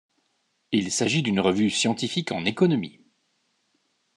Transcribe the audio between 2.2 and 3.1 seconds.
en économie.